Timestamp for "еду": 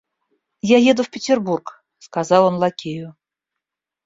0.79-1.03